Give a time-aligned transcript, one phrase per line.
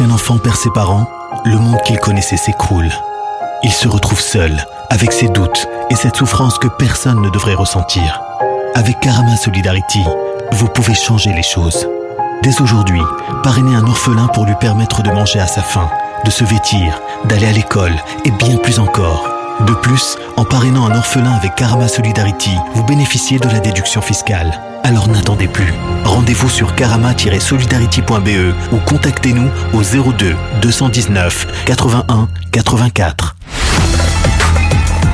[0.00, 1.10] Lorsqu'un enfant perd ses parents,
[1.44, 2.88] le monde qu'il connaissait s'écroule.
[3.62, 8.22] Il se retrouve seul, avec ses doutes et cette souffrance que personne ne devrait ressentir.
[8.74, 10.02] Avec Karama Solidarity,
[10.52, 11.86] vous pouvez changer les choses.
[12.42, 13.02] Dès aujourd'hui,
[13.42, 15.90] parrainez un orphelin pour lui permettre de manger à sa faim,
[16.24, 19.39] de se vêtir, d'aller à l'école et bien plus encore.
[19.66, 24.58] De plus, en parrainant un orphelin avec Karama Solidarity, vous bénéficiez de la déduction fiscale.
[24.84, 25.72] Alors n'attendez plus.
[26.04, 33.36] Rendez-vous sur karama-solidarity.be ou contactez-nous au 02 219 81 84.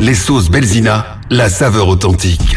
[0.00, 2.56] Les sauces Belzina, la saveur authentique.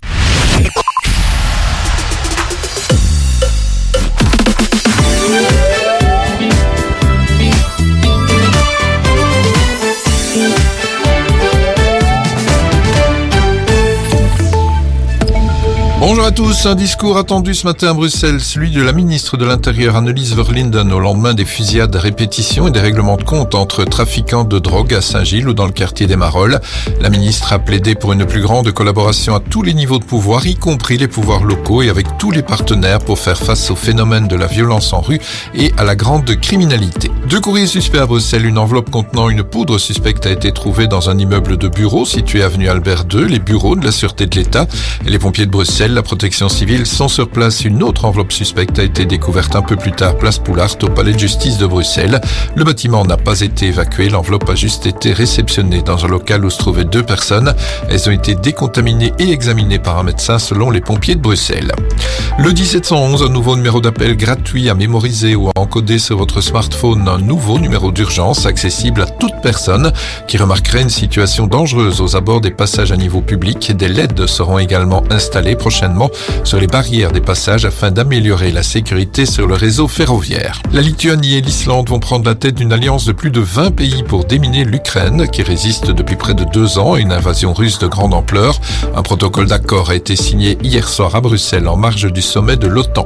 [16.21, 16.65] Bonjour à tous.
[16.67, 20.91] Un discours attendu ce matin à Bruxelles, celui de la ministre de l'Intérieur Annelies Verlinden
[20.93, 24.93] au lendemain des fusillades à répétition et des règlements de compte entre trafiquants de drogue
[24.93, 26.59] à Saint-Gilles ou dans le quartier des Marolles.
[26.99, 30.45] La ministre a plaidé pour une plus grande collaboration à tous les niveaux de pouvoir,
[30.45, 34.27] y compris les pouvoirs locaux et avec tous les partenaires pour faire face au phénomène
[34.27, 35.19] de la violence en rue
[35.55, 37.09] et à la grande criminalité.
[37.29, 38.45] Deux courriers suspects à Bruxelles.
[38.45, 42.43] Une enveloppe contenant une poudre suspecte a été trouvée dans un immeuble de bureaux situé
[42.43, 44.67] avenue Albert II, les bureaux de la Sûreté de l'État
[45.03, 47.63] et les pompiers de Bruxelles protection civile sont sur place.
[47.63, 51.13] Une autre enveloppe suspecte a été découverte un peu plus tard, place Poulart, au palais
[51.13, 52.19] de justice de Bruxelles.
[52.53, 54.09] Le bâtiment n'a pas été évacué.
[54.09, 57.55] L'enveloppe a juste été réceptionnée dans un local où se trouvaient deux personnes.
[57.89, 61.71] Elles ont été décontaminées et examinées par un médecin selon les pompiers de Bruxelles.
[62.37, 67.07] Le 1711, un nouveau numéro d'appel gratuit à mémoriser ou à encoder sur votre smartphone.
[67.07, 69.93] Un nouveau numéro d'urgence accessible à toute personne
[70.27, 73.71] qui remarquerait une situation dangereuse aux abords des passages à niveau public.
[73.77, 76.00] Des LED seront également installés prochainement
[76.43, 80.61] sur les barrières des passages afin d'améliorer la sécurité sur le réseau ferroviaire.
[80.71, 84.03] La Lituanie et l'Islande vont prendre la tête d'une alliance de plus de 20 pays
[84.03, 87.87] pour déminer l'Ukraine, qui résiste depuis près de deux ans à une invasion russe de
[87.87, 88.59] grande ampleur.
[88.95, 92.67] Un protocole d'accord a été signé hier soir à Bruxelles en marge du sommet de
[92.67, 93.05] l'OTAN.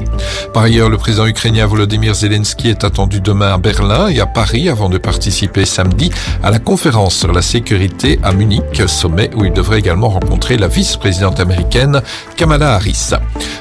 [0.54, 4.70] Par ailleurs, le président ukrainien Volodymyr Zelensky est attendu demain à Berlin et à Paris
[4.70, 6.12] avant de participer samedi
[6.44, 10.68] à la conférence sur la sécurité à Munich, sommet où il devrait également rencontrer la
[10.68, 12.02] vice-présidente américaine
[12.36, 12.85] Kamala Harris.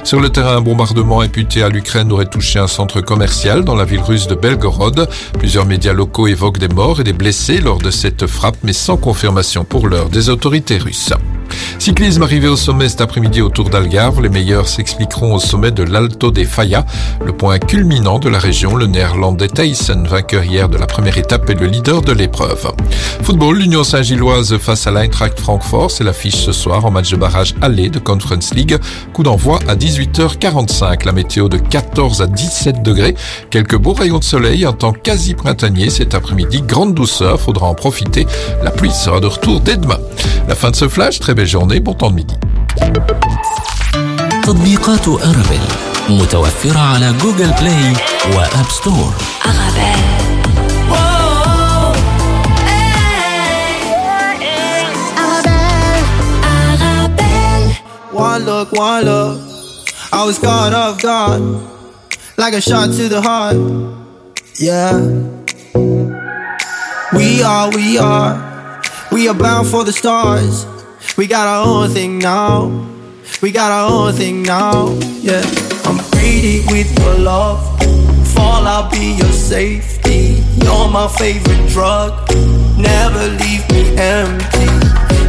[0.03, 3.85] Sur le terrain, un bombardement imputé à l'Ukraine aurait touché un centre commercial dans la
[3.85, 5.09] ville russe de Belgorod.
[5.39, 8.97] Plusieurs médias locaux évoquent des morts et des blessés lors de cette frappe, mais sans
[8.97, 11.13] confirmation pour l'heure des autorités russes.
[11.79, 14.21] Cyclisme arrivé au sommet cet après-midi autour d'Algarve.
[14.21, 16.85] Les meilleurs s'expliqueront au sommet de l'Alto des Faya,
[17.23, 18.75] le point culminant de la région.
[18.75, 22.73] Le néerlandais Thijssen, vainqueur hier de la première étape, est le leader de l'épreuve.
[23.21, 25.91] Football, l'Union Saint-Gilloise face à l'Eintracht Francfort.
[25.91, 28.77] C'est l'affiche ce soir en match de barrage aller de Conference League
[29.14, 31.04] Coup d'envoi à 18h45.
[31.04, 33.14] La météo de 14 à 17 degrés.
[33.50, 36.62] Quelques beaux rayons de soleil, un temps quasi printanier cet après-midi.
[36.62, 38.26] Grande douceur, faudra en profiter.
[38.62, 39.98] La pluie sera de retour dès demain.
[40.48, 42.34] La fin de ce flash, très belle journée, bon temps de midi.
[44.42, 45.60] تطبيقات أرابيل
[46.08, 47.92] متوفرة على جوجل بلاي
[48.36, 49.14] وآب ستور
[58.15, 59.41] One look, one look.
[60.13, 61.41] I was caught off guard,
[62.37, 63.57] like a shot to the heart.
[64.57, 64.95] Yeah.
[67.13, 68.81] We are, we are,
[69.11, 70.65] we are bound for the stars.
[71.17, 72.87] We got our own thing now.
[73.41, 74.97] We got our own thing now.
[75.19, 75.43] Yeah.
[75.83, 77.59] I'm greedy with your love.
[78.33, 80.41] Fall, I'll be your safety.
[80.63, 82.29] You're my favorite drug.
[82.77, 84.84] Never leave me empty.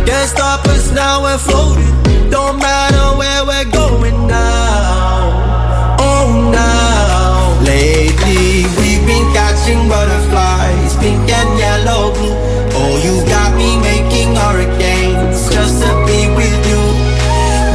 [0.06, 2.31] Can't stop us now, we're floating.
[2.31, 5.97] Don't matter where we're going now.
[5.99, 7.58] Oh, now.
[7.67, 12.38] Lately, we've been catching butterflies, pink and yellow, blue.
[12.79, 16.82] Oh, you got me making hurricanes just to be with you.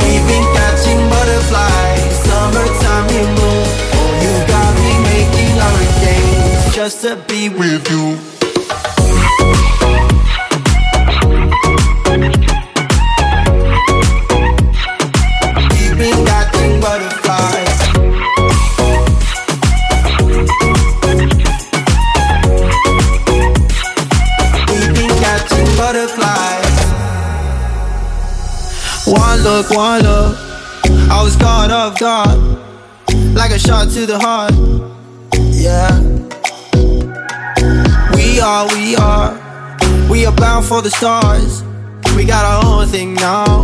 [0.08, 3.64] We've been catching butterflies, summertime in blue.
[4.00, 8.31] Oh, you got me making hurricanes just to be with you.
[29.62, 30.36] Look, one look.
[31.12, 32.40] I was caught off guard,
[33.36, 34.54] like a shot to the heart.
[35.54, 36.02] Yeah.
[38.16, 39.38] We are, we are,
[40.10, 41.62] we are bound for the stars.
[42.16, 43.62] We got our own thing now.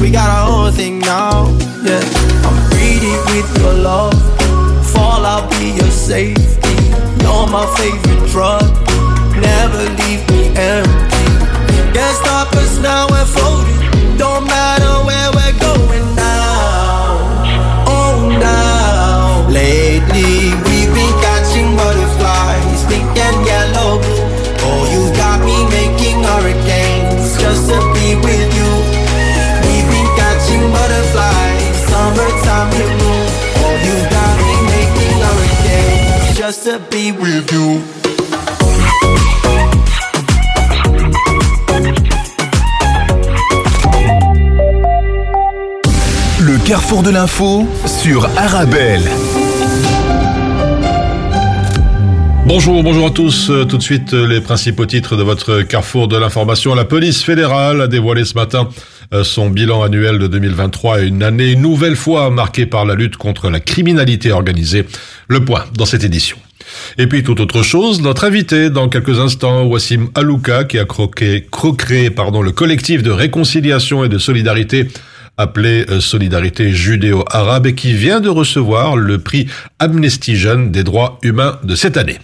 [0.00, 1.46] We got our own thing now.
[1.84, 2.02] Yeah.
[2.42, 4.18] I'm greedy with your love.
[4.90, 6.74] Fall, I'll be your safety.
[7.22, 8.66] You're my favorite drug.
[9.38, 11.24] Never leave me empty.
[11.94, 13.91] Can't stop us now, we're floating.
[14.22, 17.18] Don't matter where we're going now.
[17.90, 19.50] Oh, now.
[19.50, 23.98] Lately, we've been catching butterflies, pink and yellow.
[24.62, 28.70] Oh, you got me making hurricanes just to be with you.
[29.66, 33.32] We've been catching butterflies, summertime you move.
[33.58, 37.82] Oh, you got me making hurricanes just to be with you.
[46.64, 49.02] Carrefour de l'info sur Arabelle.
[52.46, 53.50] Bonjour, bonjour à tous.
[53.50, 56.74] Euh, Tout de suite, euh, les principaux titres de votre carrefour de l'information.
[56.74, 58.68] La police fédérale a dévoilé ce matin
[59.12, 63.16] euh, son bilan annuel de 2023 et une année nouvelle fois marquée par la lutte
[63.16, 64.86] contre la criminalité organisée.
[65.26, 66.36] Le point dans cette édition.
[66.96, 71.46] Et puis tout autre chose, notre invité dans quelques instants, Wassim Alouka, qui a croqué,
[71.50, 74.88] co-créé pardon, le collectif de réconciliation et de solidarité
[75.36, 79.48] appelé euh, Solidarité judéo-arabe et qui vient de recevoir le prix
[79.78, 82.18] Amnesty Jeune des droits humains de cette année.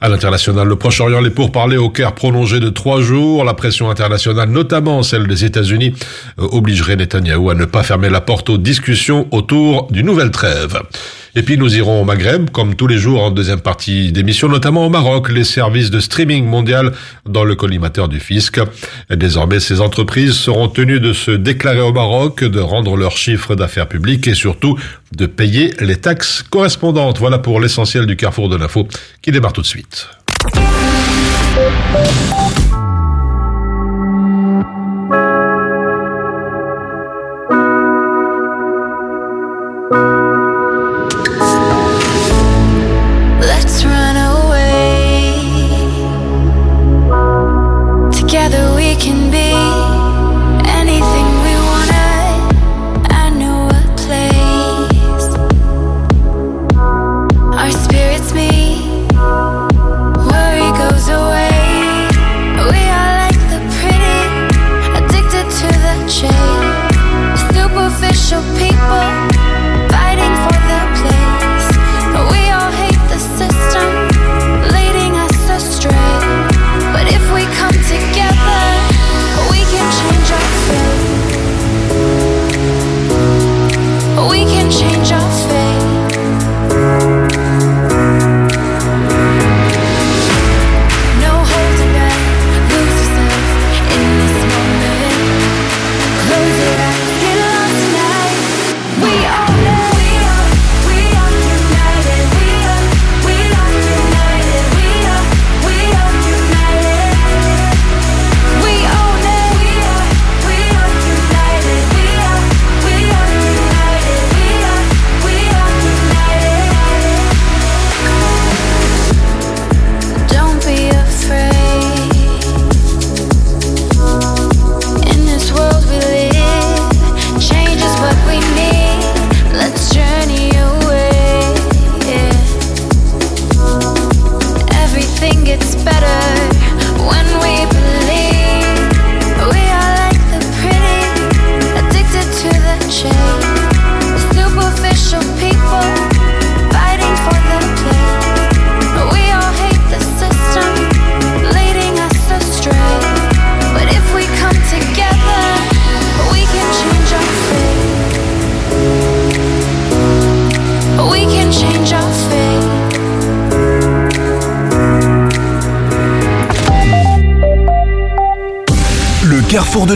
[0.00, 3.44] À l'international, le Proche-Orient, les pourparlers au Caire prolongés de trois jours.
[3.44, 5.94] La pression internationale, notamment celle des États-Unis,
[6.38, 10.80] euh, obligerait Netanyahou à ne pas fermer la porte aux discussions autour d'une nouvelle trêve.
[11.36, 14.86] Et puis nous irons au Maghreb, comme tous les jours en deuxième partie d'émission, notamment
[14.86, 16.92] au Maroc, les services de streaming mondial
[17.26, 18.60] dans le collimateur du fisc.
[19.10, 23.88] Désormais, ces entreprises seront tenues de se déclarer au Maroc, de rendre leurs chiffres d'affaires
[23.88, 24.78] publics et surtout
[25.16, 27.18] de payer les taxes correspondantes.
[27.18, 28.86] Voilà pour l'essentiel du carrefour de l'info
[29.20, 30.08] qui tout de suite.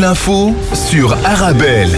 [0.08, 1.90] L'info sur Arabelle.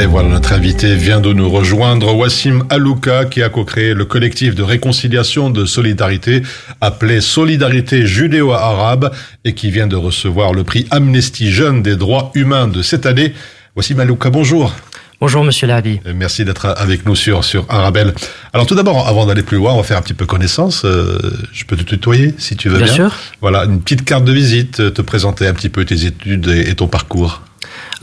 [0.00, 4.56] Et voilà, notre invité vient de nous rejoindre, Wassim Alouka, qui a co-créé le collectif
[4.56, 6.42] de réconciliation de solidarité
[6.80, 9.12] appelé Solidarité judéo-arabe
[9.44, 13.32] et qui vient de recevoir le prix Amnesty Jeune des droits humains de cette année.
[13.76, 14.72] Wassim Alouka, bonjour.
[15.18, 16.00] Bonjour Monsieur Lahabi.
[16.06, 18.14] Euh, Merci d'être avec nous sur, sur Arabelle.
[18.52, 20.84] Alors tout d'abord, avant d'aller plus loin, on va faire un petit peu connaissance.
[20.84, 21.18] Euh,
[21.52, 22.86] je peux te tutoyer si tu veux bien.
[22.86, 23.14] Bien sûr.
[23.40, 26.70] Voilà, une petite carte de visite, euh, te présenter un petit peu tes études et,
[26.70, 27.42] et ton parcours.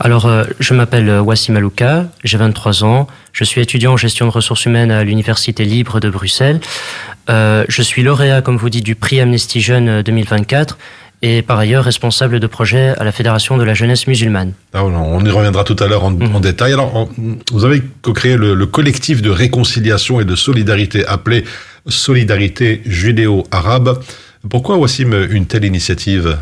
[0.00, 4.30] Alors, euh, je m'appelle Wassim Alouka, j'ai 23 ans, je suis étudiant en gestion de
[4.32, 6.60] ressources humaines à l'Université libre de Bruxelles.
[7.30, 10.78] Euh, je suis lauréat, comme vous dites, du prix Amnesty Jeune euh, 2024
[11.26, 14.52] et par ailleurs responsable de projet à la Fédération de la jeunesse musulmane.
[14.74, 16.72] Ah, on y reviendra tout à l'heure en, en détail.
[16.74, 17.08] Alors, on-
[17.50, 21.44] vous avez co-créé le, le collectif de réconciliation et de solidarité appelé
[21.86, 24.00] Solidarité judéo-arabe.
[24.50, 26.36] Pourquoi, Wassim, une telle initiative?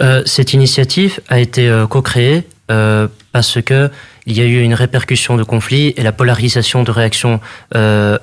[0.00, 3.90] Euh, cette initiative a été euh, co-créée euh, parce que
[4.26, 7.40] il y a eu une répercussion de conflit et la polarisation de réactions
[7.74, 8.18] euh,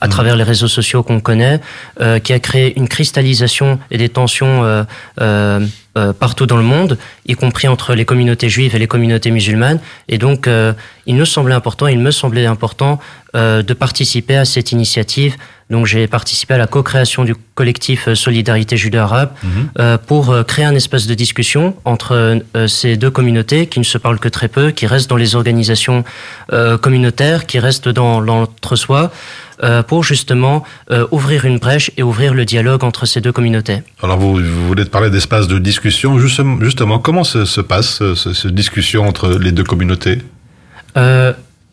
[0.00, 1.60] à travers les réseaux sociaux qu'on connaît,
[2.00, 4.84] euh, qui a créé une cristallisation et des tensions euh,
[5.20, 5.60] euh,
[5.96, 9.80] euh, partout dans le monde, y compris entre les communautés juives et les communautés musulmanes.
[10.08, 10.72] Et donc, euh,
[11.06, 13.00] il nous semblait important, il me semblait important
[13.38, 15.34] euh, de participer à cette initiative.
[15.70, 19.30] Donc, j'ai participé à la co-création du collectif euh, Solidarité Judéo-Arabe
[19.78, 23.98] euh, pour créer un espace de discussion entre euh, ces deux communautés qui ne se
[23.98, 26.04] parlent que très peu, qui restent dans les organisations
[26.52, 29.10] euh, communautaires, qui restent dans l'entre-soi,
[29.88, 30.62] pour justement
[31.10, 33.78] ouvrir une brèche et ouvrir le dialogue entre ces deux communautés.
[34.04, 36.16] Alors, vous, vous voulez parler d'espace de discussion.
[36.20, 40.18] Justement, justement comment se, se passe ce- cette discussion entre les deux communautés?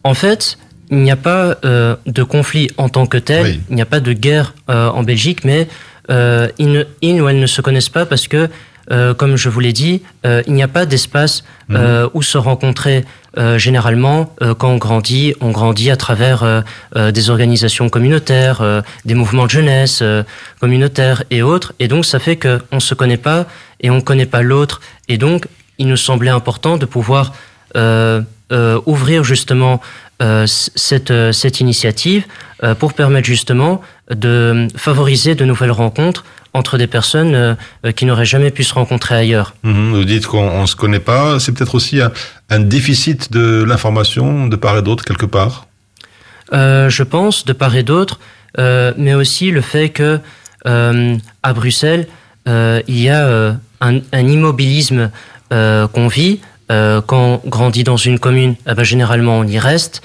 [0.04, 0.58] En fait,
[0.92, 4.00] il n'y a pas euh, de conflit en tant que tel, il n'y a pas
[4.00, 5.68] de guerre euh, en Belgique, mais
[6.12, 8.50] euh, ils, ne- ils ou elles ne se connaissent pas parce que,
[9.18, 13.04] comme je vous l'ai dit, il n'y a pas d'espace euh, où se rencontrer.
[13.58, 16.64] Généralement, quand on grandit, on grandit à travers
[16.96, 20.04] des organisations communautaires, des mouvements de jeunesse
[20.62, 23.48] communautaires et autres, et donc ça fait qu'on ne se connaît pas
[23.82, 25.48] et on ne connaît pas l'autre, et donc
[25.80, 27.34] il nous semblait important de pouvoir
[28.86, 29.82] ouvrir justement
[30.48, 32.24] cette, euh, cette initiative
[32.64, 37.56] euh, pour permettre justement de favoriser de nouvelles rencontres entre des personnes euh,
[37.86, 39.56] euh, qui n'auraient jamais pu se rencontrer ailleurs.
[39.64, 41.38] Mhm, Vous dites qu'on ne se connaît pas.
[41.40, 42.12] C'est peut-être aussi un,
[42.50, 45.68] un déficit de l'information de part et d'autre quelque part.
[46.54, 48.20] Euh, je pense, de part et d'autre,
[48.58, 50.20] euh, mais aussi le fait que
[50.66, 52.08] euh, à Bruxelles,
[52.48, 55.12] euh, il y a euh, un, un immobilisme
[55.52, 56.40] euh, qu'on vit.
[56.72, 60.02] Euh, quand on grandit dans une commune, eh ben, généralement on y reste.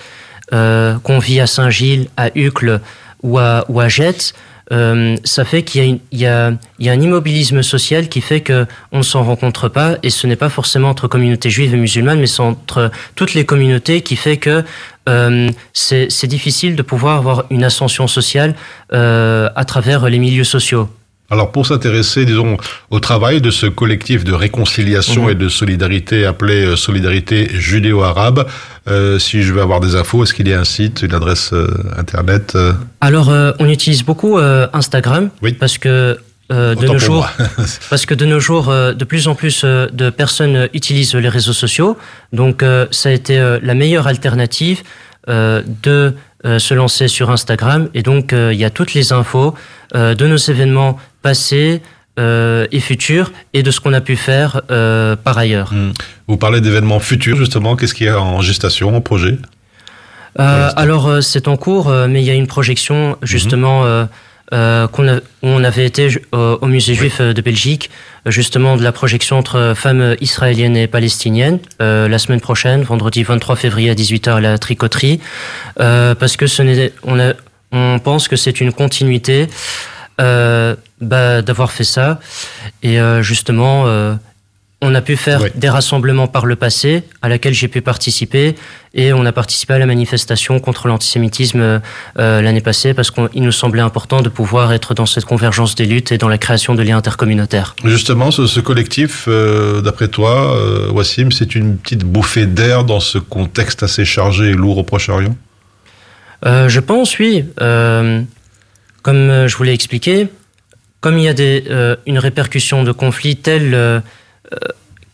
[0.53, 2.81] Euh, qu'on vit à Saint-Gilles, à Uccle
[3.23, 4.35] ou à, ou Jette,
[4.73, 9.23] euh, ça fait qu'il y, a un immobilisme social qui fait que on ne s'en
[9.23, 12.91] rencontre pas et ce n'est pas forcément entre communautés juives et musulmanes, mais c'est entre
[13.15, 14.65] toutes les communautés qui fait que
[15.09, 18.57] euh, c'est difficile de pouvoir avoir une ascension sociale
[18.91, 20.89] à travers les milieux sociaux.
[21.31, 22.57] Alors pour s'intéresser, disons,
[22.91, 25.31] au travail de ce collectif de réconciliation Mhm.
[25.31, 28.47] et de solidarité appelé euh, Solidarité judéo-arabe,
[28.89, 31.53] euh, si je veux avoir des infos, est-ce qu'il y a un site, une adresse
[31.53, 32.73] euh, internet euh?
[33.01, 34.39] Alors, on utilise beaucoup
[34.73, 36.19] Instagram parce que
[36.51, 37.29] euh, de nos jours,
[37.91, 41.29] parce que de nos jours, euh, de plus en plus euh, de personnes utilisent les
[41.29, 41.97] réseaux sociaux.
[42.33, 44.83] Donc, ça a été la meilleure alternative
[45.29, 46.15] de
[46.59, 47.89] se lancer sur Instagram.
[47.95, 49.55] Et donc, il y a toutes les infos
[49.95, 51.83] de nos événements passés
[52.19, 55.73] euh, et futurs et de ce qu'on a pu faire euh, par ailleurs.
[56.27, 57.77] Vous parlez d'événements futurs, justement.
[57.77, 59.39] Qu'est-ce qu'il y a en gestation, en projet?
[60.39, 64.05] Euh, alors c'est en cours, mais il y a une projection justement euh,
[64.53, 67.91] euh, qu'on a, on avait été au, musée juif de Belgique,
[68.27, 73.91] justement de la projection entre femmes israéliennes et palestiniennes la semaine prochaine, vendredi 23 février
[73.91, 75.21] à 18h à la tricoterie,
[75.77, 77.33] parce que ce n'est, on, a,
[77.73, 79.49] on pense que c'est une continuité
[81.01, 82.21] bah, d'avoir fait ça
[82.83, 83.85] et euh, justement.
[83.87, 84.15] euh,
[84.83, 88.55] on a pu faire des rassemblements par le passé à laquelle j'ai pu participer
[88.95, 91.81] et on a participé à la manifestation contre l'antisémitisme euh,
[92.41, 96.13] l'année passée parce qu'il nous semblait important de pouvoir être dans cette convergence des luttes
[96.13, 97.77] et dans la création de liens intercommunautaires.
[97.85, 103.01] Justement, ce, ce collectif, euh, d'après toi, euh, Wassim, c'est une petite bouffée d'air dans
[103.01, 105.37] ce contexte assez chargé et lourd au Proche-Orient?
[106.43, 107.45] Je pense, oui.
[107.59, 108.27] Comme
[109.47, 110.29] je vous l'ai expliqué,
[111.01, 114.01] comme il y a des, euh, une répercussion de conflits telle euh,
[114.53, 114.57] euh,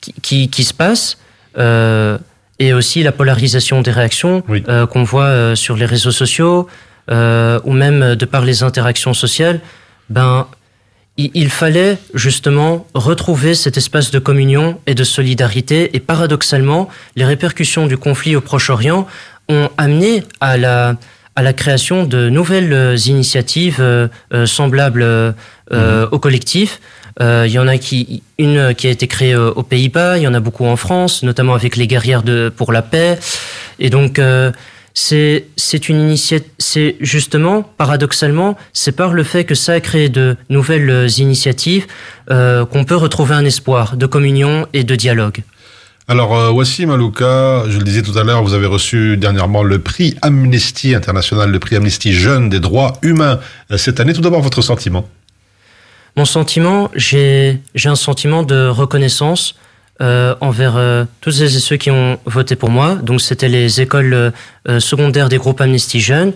[0.01, 1.19] qui, qui, qui se passe,
[1.59, 2.19] euh,
[2.59, 4.43] et aussi la polarisation des réactions
[4.91, 6.69] qu'on voit sur les réseaux sociaux,
[7.11, 9.61] ou même de par les interactions sociales,
[10.09, 10.47] ben,
[11.19, 15.95] il, il fallait justement retrouver cet espace de communion et de solidarité.
[15.95, 19.07] Et paradoxalement, les répercussions du conflit au Proche-Orient
[19.51, 20.97] ont amené à la,
[21.37, 25.33] à la création de nouvelles euh, initiatives euh, euh, semblables euh,
[25.73, 26.81] euh, au collectif.
[27.21, 30.27] Euh, Il y en a qui, une qui a été créée aux Pays-Bas, il y
[30.27, 33.19] en a beaucoup en France, notamment avec les guerrières de, pour la paix.
[33.79, 34.51] Et donc, euh,
[34.93, 40.09] c'est c'est une initiative, c'est justement, paradoxalement, c'est par le fait que ça a créé
[40.09, 41.87] de nouvelles initiatives
[42.31, 45.43] euh, qu'on peut retrouver un espoir de communion et de dialogue.
[46.09, 49.81] Alors, euh, Wassim Alouka, je le disais tout à l'heure, vous avez reçu dernièrement le
[49.81, 53.41] prix Amnesty International, le prix Amnesty Jeune des droits humains
[53.73, 54.13] euh, cette année.
[54.13, 55.09] Tout d'abord, votre sentiment
[56.17, 59.57] Mon sentiment, j'ai un sentiment de reconnaissance
[60.01, 62.95] euh, envers euh, et ceux qui ont voté pour moi.
[63.03, 64.33] Donc c'était les écoles
[64.79, 66.35] secondaires des groupes Amnesty Jeunes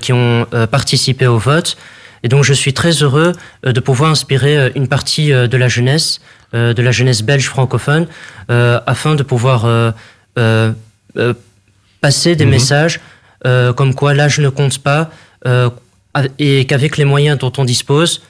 [0.00, 1.76] qui ont participé au vote.
[2.24, 6.20] Et donc je suis très heureux de pouvoir inspirer une partie de la jeunesse,
[6.54, 8.06] de la jeunesse belge francophone,
[8.50, 9.90] euh, afin de pouvoir euh,
[10.38, 10.72] euh,
[11.18, 11.34] euh,
[12.00, 12.50] passer des Mhm.
[12.50, 13.00] messages
[13.46, 15.10] euh, comme quoi l'âge ne compte pas
[15.46, 15.68] euh,
[16.38, 18.22] et qu'avec les moyens dont on dispose,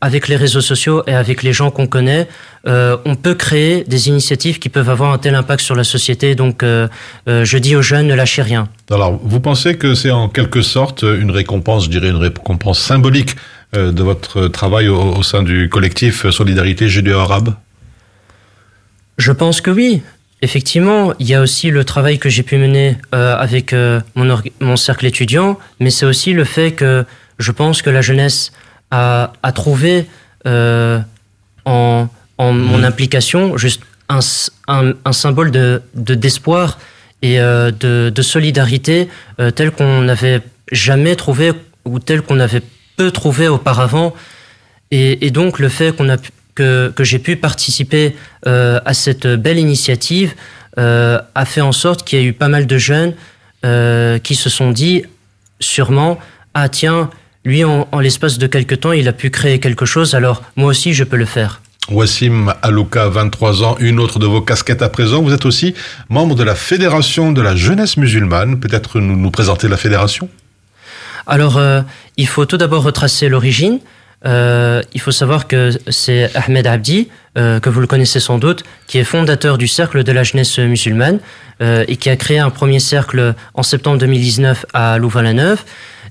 [0.00, 2.26] avec les réseaux sociaux et avec les gens qu'on connaît,
[2.66, 6.34] euh, on peut créer des initiatives qui peuvent avoir un tel impact sur la société.
[6.34, 6.88] Donc, euh,
[7.28, 8.68] euh, je dis aux jeunes, ne lâchez rien.
[8.90, 13.36] Alors, vous pensez que c'est en quelque sorte une récompense, je dirais une récompense symbolique
[13.36, 13.38] euh,
[13.72, 17.54] de votre travail au, au sein du collectif Solidarité Judéo-Arabe
[19.18, 20.02] Je pense que oui.
[20.42, 24.36] Effectivement, il y a aussi le travail que j'ai pu mener euh, avec euh, mon,
[24.60, 27.04] mon cercle étudiant, mais c'est aussi le fait que
[27.38, 28.50] je pense que la jeunesse
[28.90, 30.06] a, a trouvé
[30.46, 30.98] euh,
[31.64, 34.18] en, en mon implication juste un,
[34.66, 36.78] un- un symbole de de- d'espoir
[37.22, 40.40] et euh, de, de solidarité euh, tel qu'on n'avait
[40.72, 41.52] jamais trouvé
[41.84, 42.62] ou tel qu'on avait
[42.96, 44.14] peu trouvé auparavant.
[44.90, 46.18] Et, donc le fait qu'on a
[46.54, 48.14] que, j'ai pu participer
[48.46, 50.34] euh, à cette belle initiative
[50.78, 53.14] euh, a fait en sorte qu'il y a eu pas mal de jeunes
[53.64, 55.04] euh, qui se sont dit
[55.60, 56.18] sûrement
[56.52, 57.08] ah tiens
[57.44, 60.92] lui en, l'espace de quelques temps il a pu créer quelque chose alors moi aussi
[60.92, 61.62] je peux le faire.
[61.90, 65.20] Wassim Alouka, 23 ans, une autre de vos casquettes à présent.
[65.20, 65.74] Vous êtes aussi
[66.08, 68.60] membre de la Fédération de la jeunesse musulmane.
[68.60, 70.28] Peut-être nous présenter la fédération?
[71.26, 71.82] Alors, euh,
[72.16, 73.78] il faut tout d'abord retracer l'origine.
[74.24, 78.62] Euh, il faut savoir que c'est Ahmed Abdi, euh, que vous le connaissez sans doute,
[78.86, 81.18] qui est fondateur du Cercle de la jeunesse musulmane
[81.60, 85.62] euh, et qui a créé un premier cercle en septembre 2019 à Louvain-la-Neuve.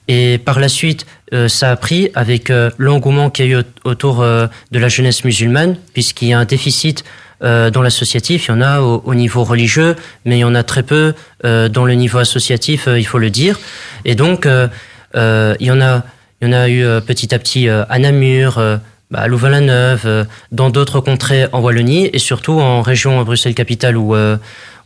[0.09, 3.61] Et par la suite, euh, ça a pris avec euh, l'engouement qu'il y a eu
[3.61, 7.03] au- autour de la jeunesse musulmane, puisqu'il y a un déficit
[7.43, 8.45] dans l'associatif.
[8.45, 9.95] Il y en a au, au niveau religieux,
[10.25, 13.31] mais il y en a très peu euh, dans le niveau associatif, il faut le
[13.31, 13.59] dire.
[14.05, 14.67] Et donc, euh,
[15.15, 16.03] il y en a,
[16.41, 18.77] il y en a eu euh, petit à petit euh, à Namur, euh,
[19.11, 24.15] bah, à Louvain-la-Neuve, euh, dans d'autres contrées en Wallonie et surtout en région Bruxelles-Capitale où,
[24.15, 24.37] euh,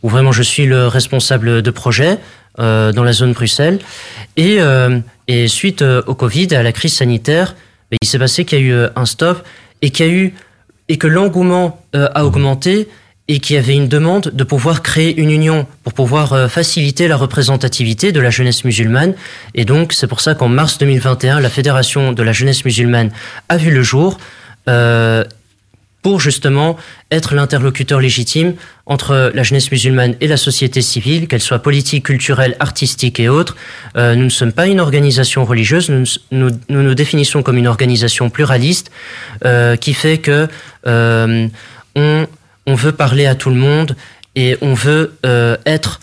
[0.02, 2.18] où vraiment je suis le responsable de projet
[2.58, 3.78] euh, dans la zone Bruxelles.
[4.36, 7.54] Et, euh, et suite euh, au Covid et à la crise sanitaire,
[7.90, 9.42] bah, il s'est passé qu'il y a eu euh, un stop
[9.80, 10.34] et qu'il y a eu
[10.88, 12.88] et que l'engouement euh, a augmenté
[13.28, 17.08] et qu'il y avait une demande de pouvoir créer une union pour pouvoir euh, faciliter
[17.08, 19.14] la représentativité de la jeunesse musulmane.
[19.54, 23.10] Et donc, c'est pour ça qu'en mars 2021, la Fédération de la jeunesse musulmane
[23.48, 24.18] a vu le jour
[24.68, 25.24] euh,
[26.02, 26.76] pour justement
[27.10, 28.54] être l'interlocuteur légitime
[28.86, 33.56] entre la jeunesse musulmane et la société civile, qu'elle soit politique, culturelle, artistique et autres.
[33.96, 38.92] Euh, nous ne sommes pas une organisation religieuse, nous nous, définissons comme une organisation pluraliste
[39.80, 40.46] qui fait que
[40.84, 42.28] on,
[42.66, 43.96] on veut parler à tout le monde
[44.34, 46.00] et on veut euh, être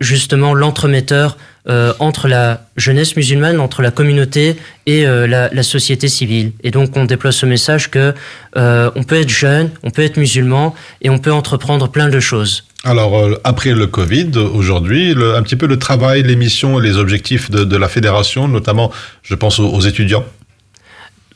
[0.00, 1.36] justement l'entremetteur
[1.66, 6.52] euh, entre la jeunesse musulmane, entre la communauté et euh, la, société civile.
[6.62, 8.14] Et donc on déploie ce message que
[8.54, 12.64] on peut être jeune, on peut être musulman et on peut entreprendre plein de choses.
[12.86, 17.76] Alors, après le Covid, aujourd'hui, un petit peu le travail, les missions, les objectifs de,
[17.78, 20.26] la fédération, notamment, je pense aux étudiants.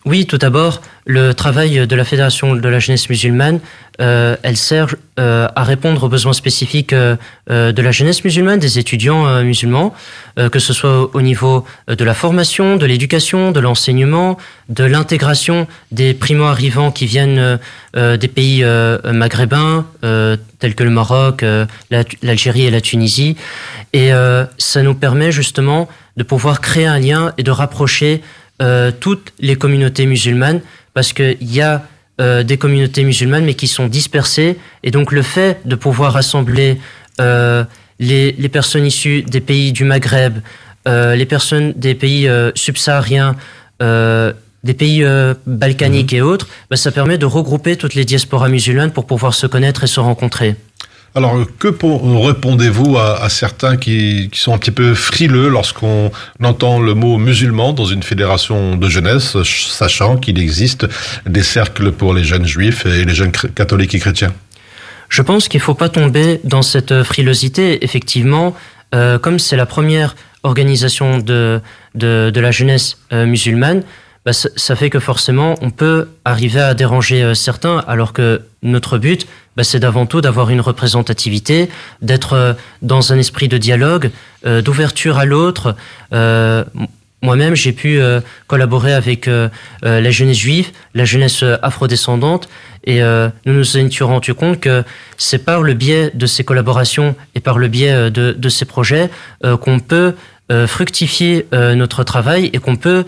[0.04, 3.60] Oui, tout d'abord, le travail de la Fédération de la jeunesse musulmane,
[4.00, 7.16] euh, elle sert euh, à répondre aux besoins spécifiques euh,
[7.48, 9.92] de la jeunesse musulmane, des étudiants musulmans,
[10.52, 15.66] que ce soit au- au niveau de la formation, de l'éducation, de l'enseignement, de l'intégration
[15.90, 17.58] des primo-arrivants qui viennent
[17.94, 18.64] des pays
[19.04, 21.42] maghrébins, tels que le Maroc,
[21.90, 23.36] la- l'Algérie et la Tunisie.
[23.92, 24.10] Et
[24.58, 28.22] ça nous permet justement de pouvoir créer un lien et de rapprocher
[28.60, 30.60] euh, toutes les communautés musulmanes
[30.94, 31.84] parce qu'il y a
[32.20, 36.78] euh, des communautés musulmanes mais qui sont dispersées et donc le fait de pouvoir rassembler
[37.20, 37.64] euh,
[37.98, 40.38] les, les personnes issues des pays du Maghreb,
[40.86, 43.36] euh, les personnes des pays euh, subsahariens,
[43.82, 44.32] euh,
[44.64, 48.90] des pays euh, balkaniques et autres, bah, ça permet de regrouper toutes les diasporas musulmanes
[48.90, 50.56] pour pouvoir se connaître et se rencontrer.
[51.14, 57.16] Alors, que répondez-vous à, certains qui, sont un petit peu frileux lorsqu'on entend le mot
[57.16, 60.86] musulman dans une fédération de jeunesse, ch- sachant qu'il existe
[61.26, 64.32] des cercles pour les jeunes juifs et les jeunes catholiques et chrétiens?
[65.08, 67.82] Je pense qu'il ne faut pas tomber dans cette euh, frilosité.
[67.84, 68.54] Effectivement,
[68.94, 71.60] euh, comme c'est la première organisation de,
[71.94, 73.82] de, la jeunesse euh, musulmane,
[74.26, 79.26] bah, ça, fait que forcément, on peut arriver à déranger certains, alors que notre but,
[79.58, 81.68] bah, c'est d'avant tout d'avoir une représentativité,
[82.00, 84.12] d'être euh, dans un esprit de dialogue,
[84.46, 85.74] euh, d'ouverture à l'autre.
[86.12, 86.62] Euh,
[87.22, 88.00] moi-même, j'ai pu
[88.46, 89.28] collaborer avec
[89.82, 92.48] la jeunesse juive, la jeunesse afrodescendante,
[92.84, 94.84] et nous nous étions rendus compte que
[95.16, 99.10] c'est par le biais de ces collaborations et par le biais de, ces projets
[99.42, 100.14] qu'on peut
[100.68, 103.04] fructifier notre travail et qu'on peut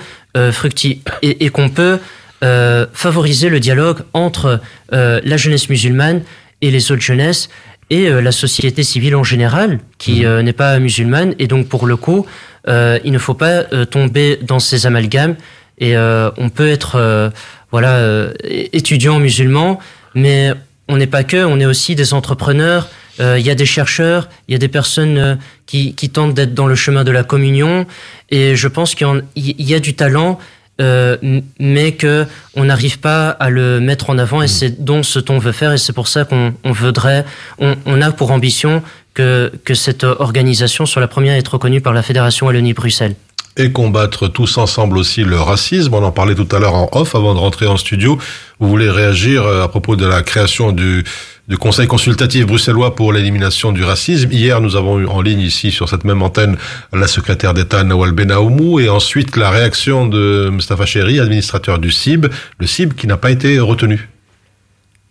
[0.51, 2.01] fructi et, et qu'on peut
[2.43, 4.61] euh, favoriser le dialogue entre
[4.93, 6.23] euh, la jeunesse musulmane
[6.63, 7.51] et les autres jeunesses
[7.91, 11.35] et euh, la société civile en général qui euh, n'est pas musulmane.
[11.39, 12.25] Et donc pour le coup
[12.69, 15.37] euh, il ne faut pas euh, tomber dans ces amalgames.
[15.79, 17.31] Et euh, on peut être euh,
[17.71, 19.79] voilà euh, étudiant musulman
[20.15, 20.53] mais
[20.89, 22.89] on n'est pas que on est aussi des entrepreneurs.
[23.21, 25.35] Euh, il y a des chercheurs il y a des personnes euh,
[25.67, 27.87] qui, qui tentent d'être dans le chemin de la communion.
[28.31, 30.39] Et je pense qu'il y a du talent
[30.81, 31.17] euh,
[31.59, 35.39] mais que on n'arrive pas à le mettre en avant et c'est donc ce qu'on
[35.39, 37.25] veut faire et c'est pour ça qu'on on voudrait
[37.59, 38.83] on, on a pour ambition
[39.15, 43.15] que, que cette organisation soit la première à être reconnue par la Fédération Wallonie-Bruxelles.
[43.57, 45.93] et combattre tous ensemble aussi le racisme.
[45.95, 48.19] On en parlait tout à l'heure en off avant de rentrer en studio.
[48.59, 51.05] Vous voulez réagir euh, à propos de la création du,
[51.51, 54.31] du Conseil consultatif bruxellois pour l'élimination du racisme.
[54.31, 56.57] Hier, nous avons eu en ligne ici sur cette même antenne
[56.93, 62.29] la secrétaire d'État Nawal Benaoumou et ensuite la réaction de Mustafa Chéri, administrateur du CIB,
[62.59, 64.09] le CIB qui n'a pas été retenu.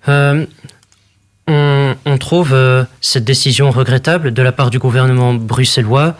[0.08, 0.46] Euh,
[1.48, 6.16] on, trouve euh, cette décision regrettable de la part du gouvernement bruxellois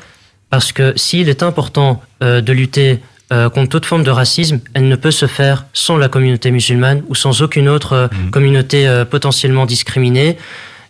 [0.50, 3.00] parce que s'il est important euh, de lutter
[3.32, 7.04] euh, contre toute forme de racisme, elle ne peut se faire sans la communauté musulmane
[7.08, 10.38] ou sans aucune autre euh, communauté euh, potentiellement discriminée.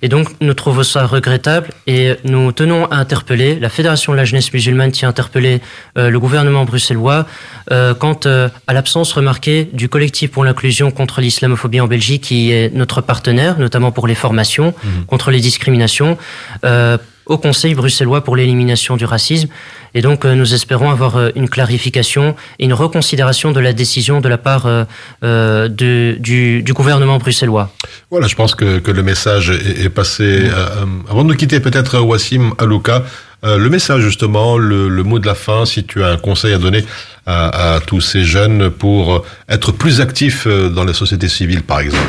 [0.01, 4.25] Et donc, nous trouvons ça regrettable et nous tenons à interpeller, la Fédération de la
[4.25, 5.61] jeunesse musulmane tient à interpeller
[5.97, 7.25] euh, le gouvernement bruxellois
[7.71, 12.51] euh, quant euh, à l'absence remarquée du collectif pour l'inclusion contre l'islamophobie en Belgique, qui
[12.51, 14.73] est notre partenaire, notamment pour les formations
[15.07, 16.17] contre les discriminations,
[16.63, 16.97] euh,
[17.29, 19.47] au Conseil bruxellois pour l'élimination du racisme.
[19.93, 24.19] Et donc, euh, nous espérons avoir euh, une clarification et une reconsidération de la décision
[24.19, 27.71] de la part euh, de- du, du gouvernement bruxellois.
[28.11, 30.23] Voilà, je pense que, que le message est, est passé.
[30.43, 33.03] Euh, avant de nous quitter, peut-être Wassim Alouka,
[33.45, 36.53] euh, le message justement, le, le mot de la fin, si tu as un conseil
[36.53, 36.83] à donner
[37.25, 42.03] à, à tous ces jeunes pour être plus actifs dans la société civile, par exemple.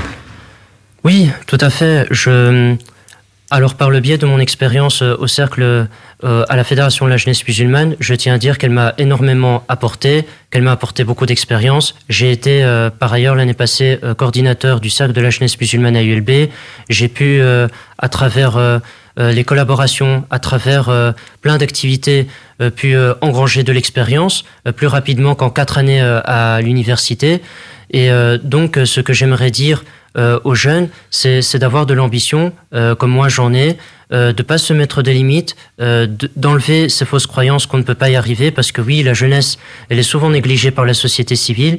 [1.04, 2.06] Oui, tout à fait.
[2.10, 2.74] Je,
[3.52, 7.10] alors, par le biais de mon expérience euh, au cercle euh, à la Fédération de
[7.10, 11.26] la jeunesse musulmane, je tiens à dire qu'elle m'a énormément apporté, qu'elle m'a apporté beaucoup
[11.26, 11.96] d'expérience.
[12.08, 15.96] J'ai été, euh, par ailleurs, l'année passée, euh, coordinateur du cercle de la jeunesse musulmane
[15.96, 16.48] à ULB.
[16.88, 17.66] J'ai pu, euh,
[17.98, 18.78] à travers euh,
[19.16, 22.28] les collaborations, à travers plein d'activités,
[22.76, 24.44] pu engranger de l'expérience
[24.76, 27.42] plus rapidement qu'en quatre années à l'université.
[27.90, 28.08] Et
[28.42, 29.84] donc, ce que j'aimerais dire
[30.16, 33.76] euh, aux jeunes, c'est d'avoir de l'ambition, euh, comme moi j'en ai,
[34.12, 37.82] euh, de pas se mettre des limites, euh, de- d'enlever ces fausses croyances qu'on ne
[37.84, 40.94] peut pas y arriver, parce que oui, la jeunesse, elle est souvent négligée par la
[40.94, 41.78] société civile,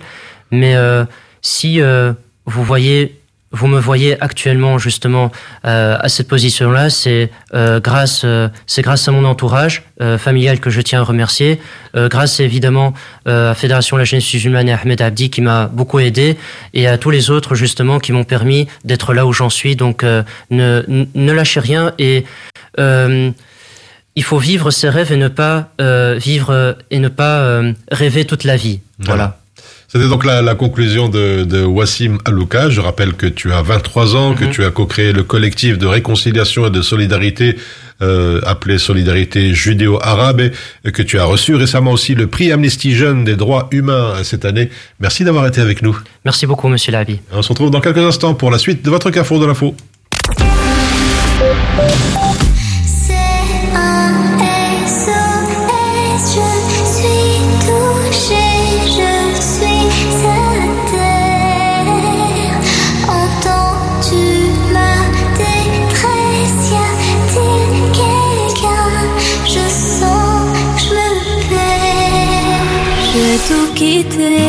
[0.51, 1.03] mais euh,
[1.41, 2.13] si euh,
[2.45, 3.19] vous voyez,
[3.51, 5.31] vous me voyez actuellement justement
[5.65, 10.59] euh, à cette position-là, c'est euh, grâce, euh, c'est grâce à mon entourage euh, familial
[10.61, 11.59] que je tiens à remercier,
[11.95, 12.93] euh, grâce évidemment
[13.27, 16.37] euh, à Fédération de la jeunesse musulmane et Ahmed Abdi qui m'a beaucoup aidé,
[16.73, 19.75] et à tous les autres justement qui m'ont permis d'être là où j'en suis.
[19.75, 22.25] Donc ne, ne- lâchez rien et
[22.77, 25.69] il faut vivre ses rêves et ne pas
[26.17, 27.61] vivre et ne pas
[27.91, 28.79] rêver toute la vie.
[28.99, 29.40] Voilà.
[29.91, 32.69] C'était donc la, la conclusion de, de Wassim Alouka.
[32.69, 36.67] Je rappelle que tu as 23 ans, que tu as co-créé le collectif de réconciliation
[36.67, 37.58] et de solidarité
[38.01, 40.43] euh, appelé Solidarité judéo-arabe
[40.86, 44.45] et que tu as reçu récemment aussi le prix Amnesty Jeune des droits humains cette
[44.45, 44.69] année.
[45.01, 45.99] Merci d'avoir été avec nous.
[46.23, 47.19] Merci beaucoup, Monsieur Labi.
[47.34, 49.75] On se retrouve dans quelques instants pour la suite de votre Carrefour de l'info.
[74.09, 74.40] Sens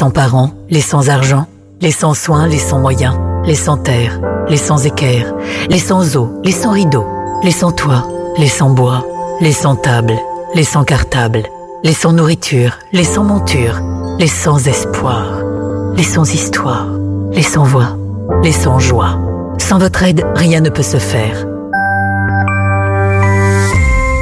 [0.00, 0.06] vous.
[0.06, 1.46] Les sans parents, les sans argent,
[1.82, 5.34] les sans soins, les sans moyens, les sans terre, les sans équerre,
[5.68, 7.06] les sans eau, les sans rideaux,
[7.42, 8.06] les sans toit,
[8.38, 9.04] les sans bois,
[9.40, 10.18] les sans table,
[10.54, 11.42] les sans cartable,
[11.84, 13.80] les sans nourriture, les sans monture,
[14.18, 15.42] les sans espoir,
[15.94, 16.86] les sans histoire,
[17.32, 17.98] les sans voix,
[18.42, 19.18] les sans joie.
[19.58, 21.46] Sans votre aide, rien ne peut se faire.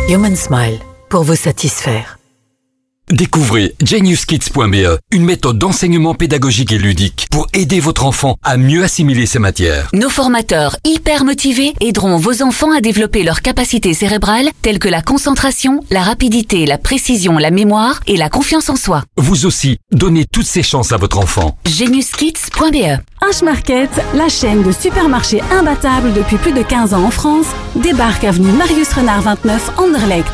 [0.09, 2.18] Human Smile, pour vous satisfaire.
[3.11, 9.25] Découvrez geniuskids.be, une méthode d'enseignement pédagogique et ludique pour aider votre enfant à mieux assimiler
[9.25, 9.89] ses matières.
[9.95, 15.01] Nos formateurs hyper motivés aideront vos enfants à développer leurs capacités cérébrales telles que la
[15.01, 19.05] concentration, la rapidité, la précision, la mémoire et la confiance en soi.
[19.17, 21.57] Vous aussi, donnez toutes ces chances à votre enfant.
[21.67, 28.25] geniuskids.be H-Market, la chaîne de supermarchés imbattable depuis plus de 15 ans en France, débarque
[28.25, 30.27] avenue Marius Renard 29 Anderlecht.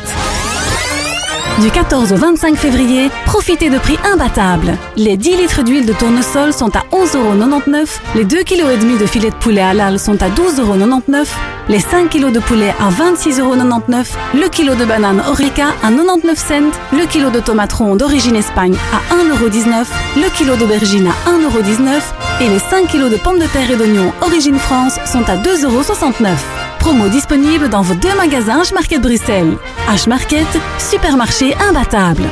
[1.61, 4.77] Du 14 au 25 février, profitez de prix imbattables.
[4.97, 9.35] Les 10 litres d'huile de tournesol sont à 11,99€, les 2,5 kg de filet de
[9.35, 11.25] poulet halal sont à 12,99€,
[11.69, 16.77] les 5 kg de poulet à 26,99€, le kilo de banane Orica à 99 cents,
[16.91, 19.85] le kilo de tomates rondes d'origine Espagne à 1,19€,
[20.17, 24.11] le kilo d'aubergine à 1,19€ et les 5 kg de pommes de terre et d'oignons
[24.21, 26.64] origine France sont à 2,69€.
[26.85, 29.57] Promo disponible dans vos deux magasins H-Market Bruxelles.
[29.89, 30.45] H-Market,
[30.77, 32.25] supermarché imbattable.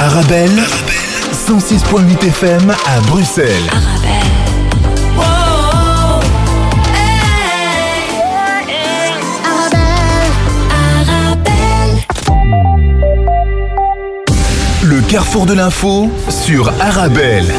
[0.00, 0.60] Arabelle,
[1.32, 3.70] 106.8 FM à Bruxelles.
[14.82, 17.54] Le carrefour de l'info sur Arabelle.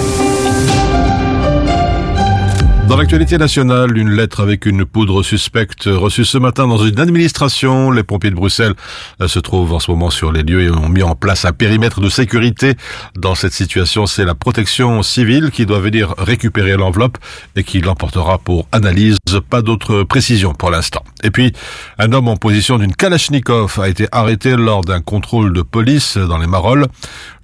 [2.89, 7.91] Dans l'actualité nationale, une lettre avec une poudre suspecte reçue ce matin dans une administration.
[7.91, 8.73] Les pompiers de Bruxelles
[9.21, 11.51] euh, se trouvent en ce moment sur les lieux et ont mis en place un
[11.51, 12.73] périmètre de sécurité.
[13.15, 17.19] Dans cette situation, c'est la protection civile qui doit venir récupérer l'enveloppe
[17.55, 19.17] et qui l'emportera pour analyse.
[19.51, 21.03] Pas d'autres précisions pour l'instant.
[21.23, 21.53] Et puis,
[21.99, 26.39] un homme en position d'une Kalachnikov a été arrêté lors d'un contrôle de police dans
[26.39, 26.87] les Marolles.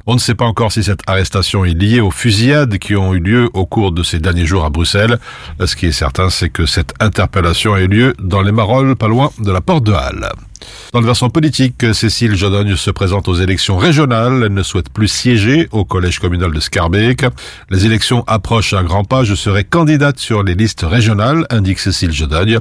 [0.07, 3.19] On ne sait pas encore si cette arrestation est liée aux fusillades qui ont eu
[3.19, 5.17] lieu au cours de ces derniers jours à Bruxelles.
[5.63, 9.07] Ce qui est certain, c'est que cette interpellation a eu lieu dans les Marolles, pas
[9.07, 10.29] loin de la porte de Halle.
[10.93, 14.43] Dans le versant politique, Cécile Jodogne se présente aux élections régionales.
[14.45, 17.25] Elle ne souhaite plus siéger au collège communal de Scarbeck.
[17.69, 19.23] Les élections approchent à grands pas.
[19.23, 22.59] Je serai candidate sur les listes régionales, indique Cécile Jodogne.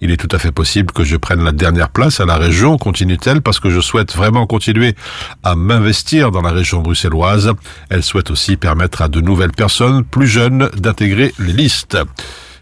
[0.00, 2.76] Il est tout à fait possible que je prenne la dernière place à la région,
[2.76, 4.94] continue-t-elle, parce que je souhaite vraiment continuer
[5.42, 7.52] à m'investir dans la région bruxelloise.
[7.88, 11.96] Elle souhaite aussi permettre à de nouvelles personnes plus jeunes d'intégrer les listes.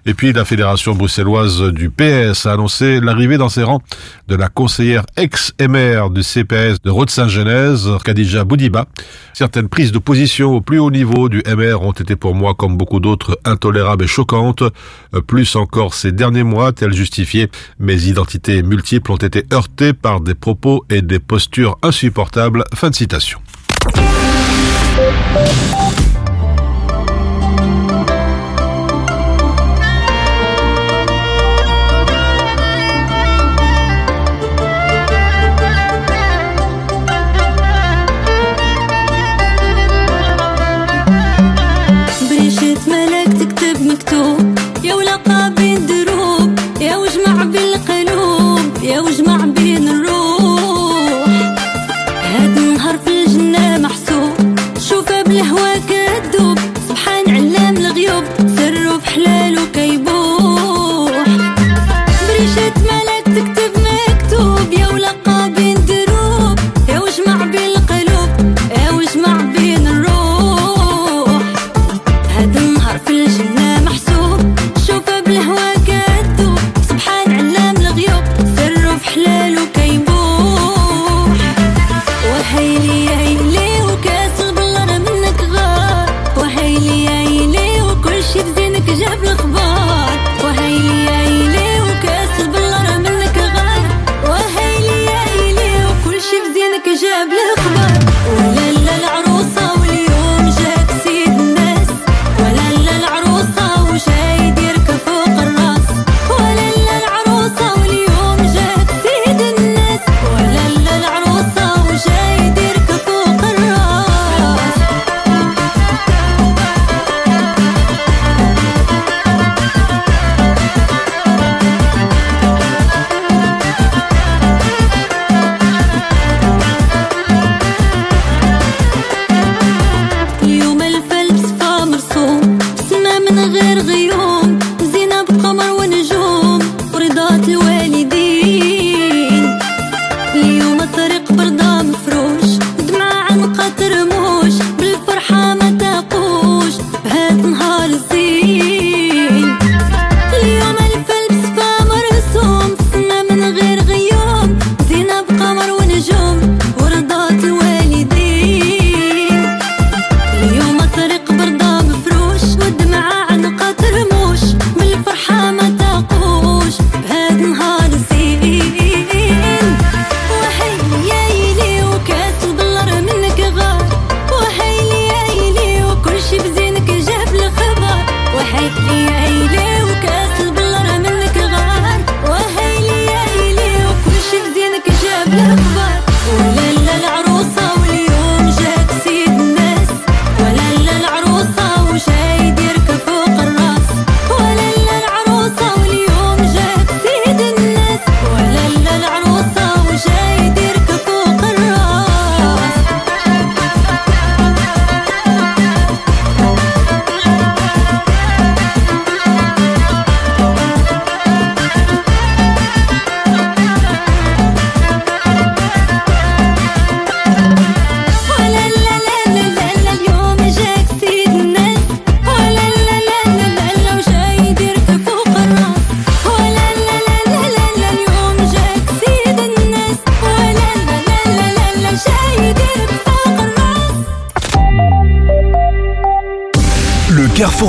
[0.09, 3.83] Et puis la fédération bruxelloise du PS a annoncé l'arrivée dans ses rangs
[4.27, 8.87] de la conseillère ex-MR du CPS de Rode-Saint-Genèse, Khadija Boudiba.
[9.35, 12.79] Certaines prises de position au plus haut niveau du MR ont été pour moi, comme
[12.79, 14.63] beaucoup d'autres, intolérables et choquantes.
[14.63, 20.23] Euh, Plus encore ces derniers mois, telles justifiées, mes identités multiples ont été heurtées par
[20.23, 22.65] des propos et des postures insupportables.
[22.75, 23.41] Fin de citation.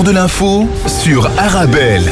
[0.10, 2.10] De l'info sur Arabelle.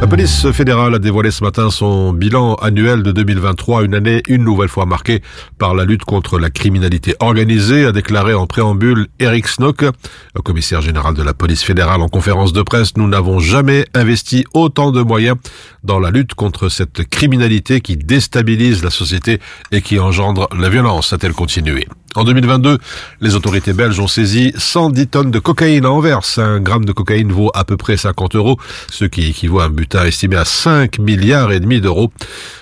[0.00, 4.42] La police fédérale a dévoilé ce matin son bilan annuel de 2023, une année une
[4.42, 5.20] nouvelle fois marquée
[5.58, 10.80] par la lutte contre la criminalité organisée, a déclaré en préambule Eric Snook, le commissaire
[10.80, 12.96] général de la police fédérale en conférence de presse.
[12.96, 15.36] Nous n'avons jamais investi autant de moyens
[15.84, 19.40] dans la lutte contre cette criminalité qui déstabilise la société
[19.72, 21.86] et qui engendre la violence, a-t-elle continué.
[22.14, 22.78] En 2022,
[23.22, 26.20] les autorités belges ont saisi 110 tonnes de cocaïne à Anvers.
[26.36, 28.58] Un gramme de cocaïne vaut à peu près 50 euros,
[28.90, 32.12] ce qui équivaut à un butin estimé à 5 milliards et demi d'euros.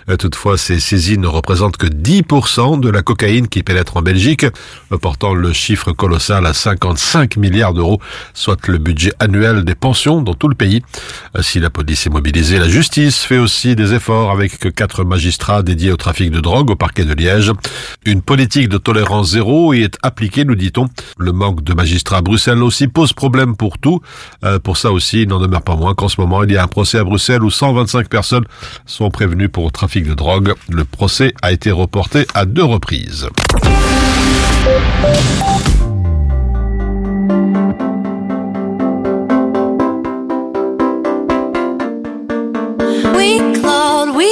[0.09, 4.47] Euh, Toutefois, ces saisies ne représentent que 10% de la cocaïne qui pénètre en Belgique,
[5.03, 8.01] portant le chiffre colossal à 55 milliards d'euros,
[8.35, 10.83] soit le budget annuel des pensions dans tout le pays.
[11.37, 15.65] Euh, Si la police est mobilisée, la justice fait aussi des efforts avec quatre magistrats
[15.65, 17.51] dédiés au trafic de drogue au parquet de Liège.
[18.05, 20.87] Une politique de tolérance zéro est appliquée, nous dit-on.
[21.17, 24.03] Le manque de magistrats à Bruxelles aussi pose problème pour tout.
[24.45, 26.63] Euh, pour ça aussi, il n'en demeure pas moins qu'en ce moment, il y a
[26.63, 28.45] un procès à Bruxelles où 125 personnes
[28.85, 30.53] sont prévenues pour trafic de drogue.
[30.69, 33.31] Le procès a été reporté à deux reprises.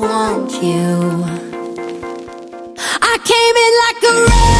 [0.00, 1.24] want you.
[3.02, 4.59] I came in like a wrecking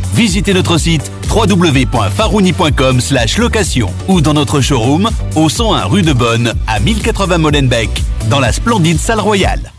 [0.13, 2.99] Visitez notre site www.farouni.com
[3.37, 7.89] location ou dans notre showroom au 101 rue de Bonne à 1080 Molenbeek
[8.29, 9.71] dans la splendide salle royale.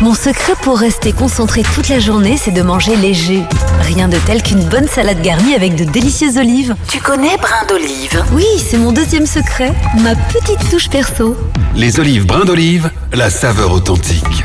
[0.00, 3.44] Mon secret pour rester concentré toute la journée, c'est de manger léger.
[3.82, 6.74] Rien de tel qu'une bonne salade garnie avec de délicieuses olives.
[6.88, 8.24] Tu connais brin d'olive?
[8.32, 11.36] Oui, c'est mon deuxième secret, ma petite touche perso.
[11.76, 14.44] Les olives brins d'olive, la saveur authentique.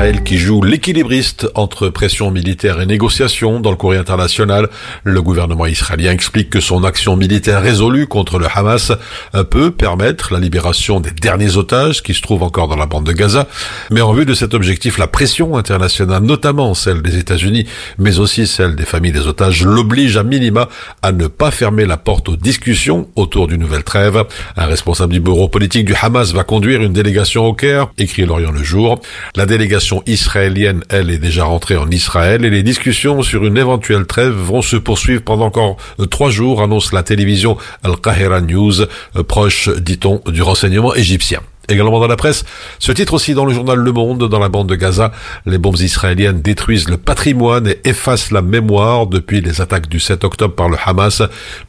[0.00, 4.70] Israël qui joue l'équilibriste entre et dans le courrier international.
[5.04, 8.92] Le gouvernement israélien explique que son action militaire résolue contre le Hamas
[9.34, 13.04] euh, peut permettre la libération des derniers otages qui se trouvent encore dans la bande
[13.04, 13.46] de Gaza.
[13.90, 17.66] Mais en vue de cet objectif, la pression internationale, notamment celle des États-Unis,
[17.98, 20.70] mais aussi celle des familles des otages, l'oblige à minima
[21.02, 24.24] à ne pas fermer la porte aux discussions autour d'une nouvelle trêve.
[24.56, 28.52] Un responsable du bureau politique du Hamas va conduire une délégation au Caire, écrit l'Orient
[28.52, 28.98] le jour.
[29.36, 34.06] La délégation israélienne, elle, est déjà rentrée en Israël et les discussions sur une éventuelle
[34.06, 39.22] trêve vont se poursuivre pendant encore euh, trois jours, annonce la télévision Al-Qahira News, euh,
[39.26, 41.40] proche, dit-on, du renseignement égyptien.
[41.70, 42.44] Également dans la presse,
[42.78, 45.12] ce titre aussi dans le journal Le Monde, dans la bande de Gaza,
[45.46, 50.24] les bombes israéliennes détruisent le patrimoine et effacent la mémoire depuis les attaques du 7
[50.24, 51.22] octobre par le Hamas.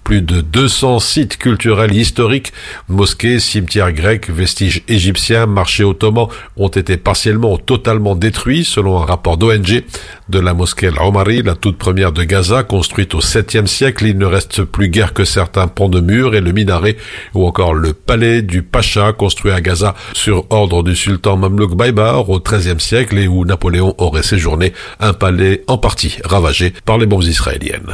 [0.04, 2.52] Plus de 200 sites culturels historiques,
[2.88, 6.28] mosquées, cimetières grecs, vestiges égyptiens, marchés ottomans
[6.58, 9.84] ont été partiellement ou totalement détruits selon un rapport d'ONG
[10.30, 14.06] de la mosquée Al-Omari, la toute première de Gaza, construite au 7e siècle.
[14.06, 16.97] Il ne reste plus guère que certains ponts de murs et le minaret
[17.34, 22.29] ou encore le palais du Pacha construit à Gaza sur ordre du sultan Mamluk Baïbar
[22.29, 27.05] au XIIIe siècle et où Napoléon aurait séjourné un palais en partie ravagé par les
[27.05, 27.93] bombes israéliennes.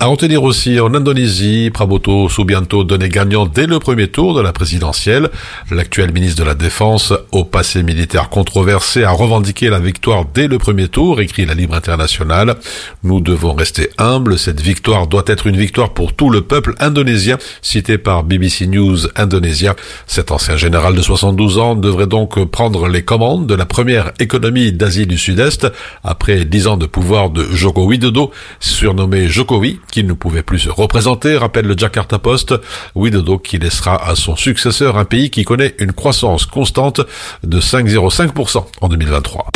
[0.00, 4.52] À retenir aussi en Indonésie, Prabowo Subianto donné gagnant dès le premier tour de la
[4.52, 5.30] présidentielle.
[5.70, 10.58] L'actuel ministre de la Défense, au passé militaire controversé, a revendiqué la victoire dès le
[10.58, 12.56] premier tour, écrit la Libre Internationale.
[13.04, 17.38] Nous devons rester humbles, cette victoire doit être une victoire pour tout le peuple indonésien,
[17.62, 19.76] cité par BBC News Indonésia.
[20.06, 24.72] Cet ancien général de 72 ans devrait donc prendre les commandes de la première économie
[24.72, 25.68] d'Asie du Sud-Est
[26.02, 30.70] après dix ans de pouvoir de Joko Widodo, surnommé Jokowi, qui ne pouvait plus se
[30.70, 32.54] représenter, rappelle le Jakarta Post.
[32.94, 37.00] Widodo qui laissera à son successeur un pays qui connaît une croissance constante
[37.42, 39.46] de 5,05% en 2023.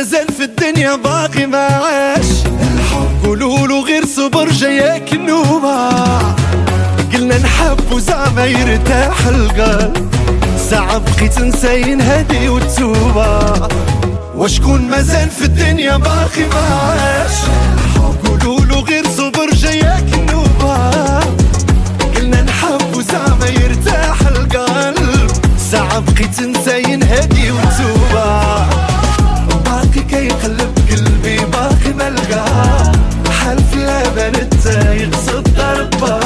[0.00, 2.26] مازال في الدنيا باقي ما عاش
[3.24, 5.88] قولوا له غير صبر جاياك النوبة
[7.12, 10.10] قلنا نحب وزعما يرتاح القلب.
[10.70, 13.68] ساعة بقيت نساين هادي وتوبة
[14.36, 17.36] وشكون مازال في الدنيا باقي ما عاش
[18.26, 20.90] قولوا له غير صبر جاياك النوبة
[22.16, 25.30] قلنا نحب وزعما يرتاح القلب.
[25.70, 28.89] ساعة بقيت نساين هادي وتوبة
[30.10, 32.44] باقي كيقلب قلبي باقي ملقى
[33.40, 36.18] حلف لا بنت يقصد ضربة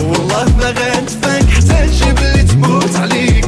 [0.00, 3.46] والله ما غنتفاك حتى نجيب اللي تموت عليك.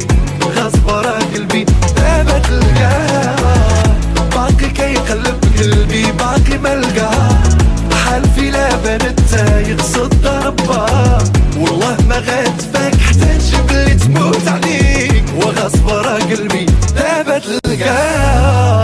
[0.56, 1.64] غصب ورا قلبي
[1.96, 3.36] دابا تلقاه
[4.34, 7.10] باقي كيقلب قلبي باقي ملقى
[8.06, 8.68] حلفي لا
[9.68, 10.86] يقصد ضربة
[11.58, 15.24] والله ما غنتفاك حتى نجيب اللي تموت عليك.
[15.36, 16.66] وغصب ورا قلبي
[16.96, 18.75] دابا تلقاه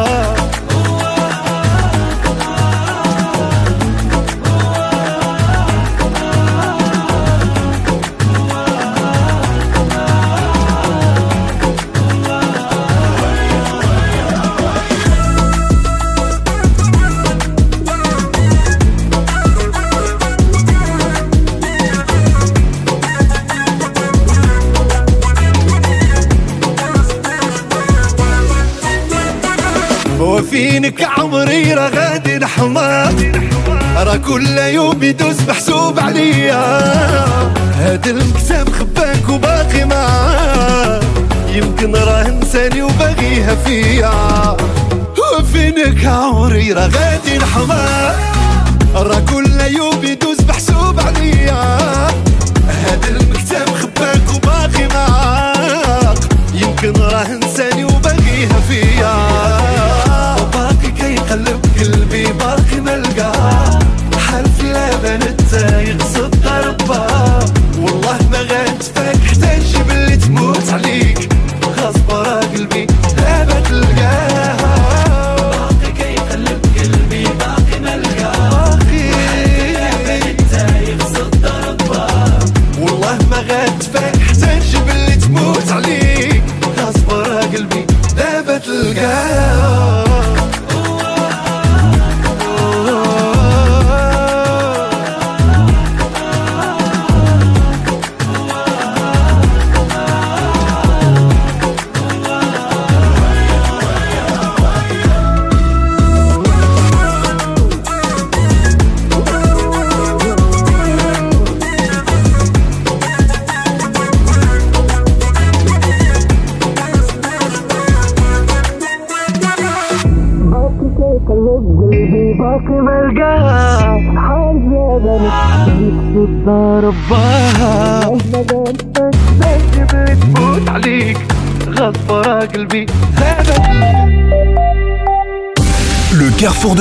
[34.33, 36.65] كل يوم يدوز محسوب عليا.
[37.79, 41.03] هاد المكتب خباك وباقي معاك
[41.49, 44.57] يمكن راه نساني وباغيها فيا.
[45.39, 48.17] وفينك عمري راه غادي نحماق
[48.95, 49.21] راه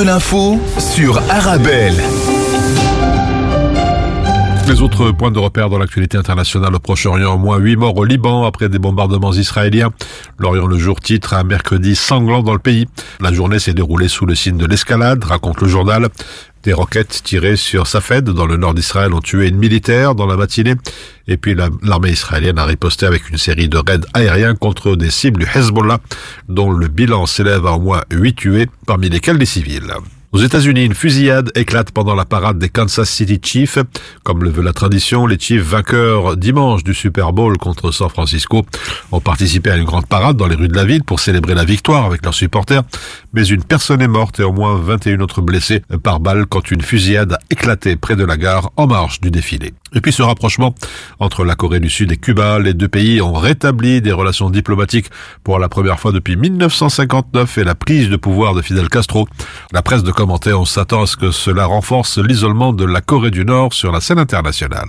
[0.04, 1.94] l'info sur Arabelle.
[4.68, 8.04] Les autres points de repère dans l'actualité internationale au Proche-Orient, au moins 8 morts au
[8.04, 9.90] Liban après des bombardements israéliens.
[10.38, 12.86] L'Orient le jour titre un mercredi sanglant dans le pays.
[13.20, 16.08] La journée s'est déroulée sous le signe de l'escalade, raconte le journal.
[16.62, 20.36] Des roquettes tirées sur Safed, dans le nord d'Israël, ont tué une militaire dans la
[20.36, 20.74] matinée.
[21.28, 25.10] Et puis la- l'armée israélienne a riposté avec une série de raids aériens contre des
[25.10, 25.98] cibles du Hezbollah,
[26.48, 29.92] dont le bilan s'élève à au moins 8 tués, parmi lesquels des civils.
[30.32, 33.76] Aux États-Unis, une fusillade éclate pendant la parade des Kansas City Chiefs.
[34.22, 38.64] Comme le veut la tradition, les Chiefs vainqueurs dimanche du Super Bowl contre San Francisco
[39.12, 41.64] ont participé à une grande parade dans les rues de la ville pour célébrer la
[41.66, 42.82] victoire avec leurs supporters.
[43.34, 46.82] Mais une personne est morte et au moins 21 autres blessés par balle quand une
[46.82, 49.72] fusillade a éclaté près de la gare en marge du défilé.
[49.94, 50.74] Et puis ce rapprochement
[51.18, 55.06] entre la Corée du Sud et Cuba, les deux pays ont rétabli des relations diplomatiques
[55.44, 59.26] pour la première fois depuis 1959 et la prise de pouvoir de Fidel Castro.
[59.72, 63.30] La presse de commentaires, on s'attend à ce que cela renforce l'isolement de la Corée
[63.30, 64.88] du Nord sur la scène internationale.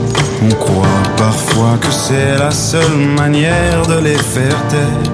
[0.43, 5.13] On croit parfois que c'est la seule manière de les faire taire.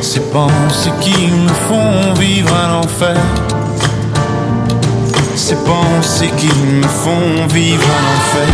[0.00, 3.20] Ces pensées qui me font vivre un enfer.
[5.36, 8.48] Ces pensées qui me font vivre un enfer.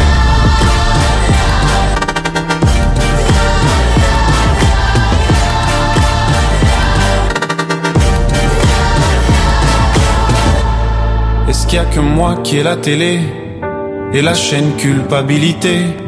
[11.48, 13.20] Est-ce qu'il y a que moi qui ai la télé
[14.12, 16.07] et la chaîne culpabilité?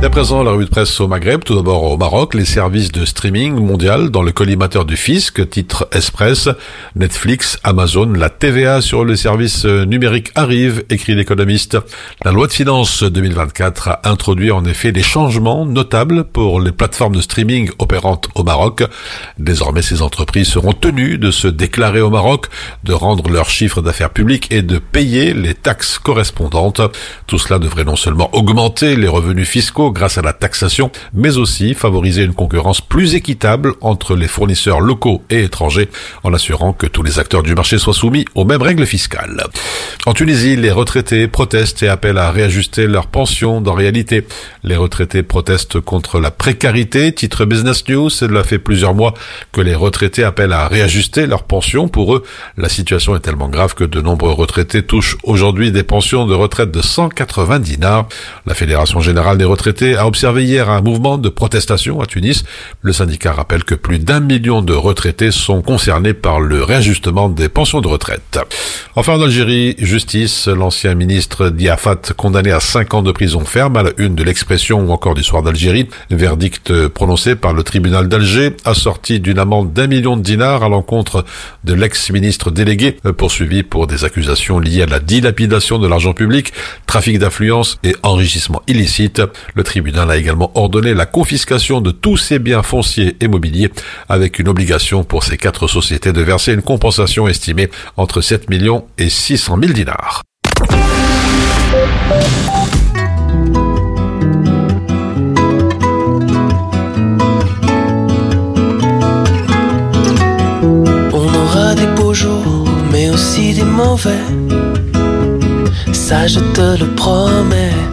[0.00, 1.44] À présent, la revue de presse au Maghreb.
[1.44, 5.86] Tout d'abord au Maroc, les services de streaming mondial dans le collimateur du fisc, titre
[5.92, 6.48] Express,
[6.96, 11.76] Netflix, Amazon, la TVA sur les services euh, numériques arrive, écrit l'économiste.
[12.24, 17.16] La loi de finances 2024 a introduit en effet des changements notables pour les plateformes
[17.16, 18.84] de streaming opérantes au Maroc.
[19.38, 22.46] Désormais, ces entreprises seront tenues de se déclarer au Maroc,
[22.84, 26.80] de rendre leurs chiffres d'affaires publics et de payer les taxes correspondantes.
[27.26, 31.74] Tout cela devrait non seulement augmenter les revenus fiscaux grâce à la taxation, mais aussi
[31.74, 35.88] favoriser une concurrence plus équitable entre les fournisseurs locaux et étrangers,
[36.22, 39.44] en assurant que tous les acteurs du marché soient soumis aux mêmes règles fiscales.
[40.06, 43.60] En Tunisie, les retraités protestent et appellent à réajuster leurs pensions.
[43.60, 44.26] Dans réalité,
[44.64, 47.12] les retraités protestent contre la précarité.
[47.12, 49.14] Titre Business News, cela fait plusieurs mois
[49.52, 51.88] que les retraités appellent à réajuster leurs pensions.
[51.88, 52.24] Pour eux,
[52.56, 56.70] la situation est tellement grave que de nombreux retraités touchent aujourd'hui des pensions de retraite
[56.70, 58.08] de 180 dinars.
[58.46, 62.44] La Fédération Générale des Retraités a observé hier un mouvement de protestation à Tunis.
[62.82, 67.48] Le syndicat rappelle que plus d'un million de retraités sont concernés par le réajustement des
[67.48, 68.38] pensions de retraite.
[68.96, 73.82] Enfin, en Algérie, justice, l'ancien ministre Diafat condamné à 5 ans de prison ferme à
[73.82, 75.88] la une de l'expression ou encore du soir d'Algérie.
[76.10, 81.24] Verdict prononcé par le tribunal d'Alger, assorti d'une amende d'un million de dinars à l'encontre
[81.64, 86.52] de l'ex-ministre délégué, poursuivi pour des accusations liées à la dilapidation de l'argent public,
[86.86, 89.22] trafic d'influence et enrichissement illicite.
[89.54, 93.70] Le tribunal a également ordonné la confiscation de tous ses biens fonciers et mobiliers
[94.08, 98.86] avec une obligation pour ces quatre sociétés de verser une compensation estimée entre 7 millions
[98.96, 100.22] et 600 000 dinars.
[111.12, 114.24] On aura des beaux jours, mais aussi des mauvais.
[115.92, 117.87] Ça, je te le promets.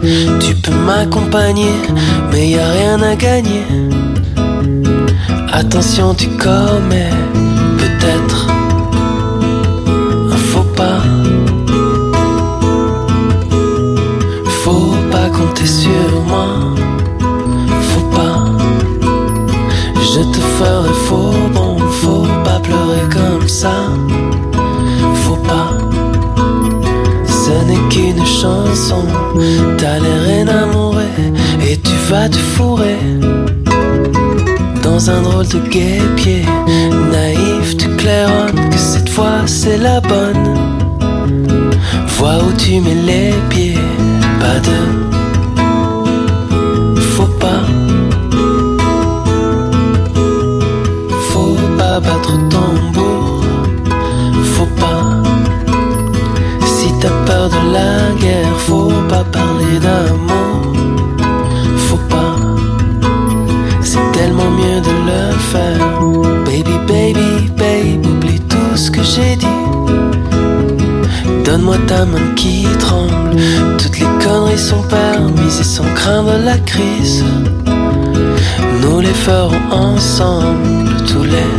[0.86, 1.74] M'accompagner,
[2.30, 3.64] mais y a rien à gagner.
[5.52, 7.10] Attention, tu commets
[7.76, 8.46] peut-être
[10.30, 11.02] un faux pas.
[14.62, 16.46] Faut pas compter sur moi.
[17.88, 18.44] Faut pas.
[20.14, 21.78] Je te ferai faux bon.
[22.00, 23.74] Faut pas pleurer comme ça.
[28.38, 31.06] T'as l'air énamouré
[31.66, 32.98] et tu vas te fourrer.
[34.82, 36.44] Dans un drôle de guépier,
[37.10, 40.54] naïf, tu claironnes que cette fois c'est la bonne.
[42.18, 43.78] Vois où tu mets les pieds,
[44.38, 45.15] pas de.
[59.80, 60.72] D'amour.
[61.86, 62.36] Faut pas.
[63.82, 65.86] C'est tellement mieux de le faire.
[66.44, 69.46] Baby, baby, babe, oublie tout ce que j'ai dit.
[71.44, 73.36] Donne-moi ta main qui tremble.
[73.78, 77.24] Toutes les conneries sont permises et sans craindre la crise.
[78.82, 81.54] Nous les ferons ensemble, tous les.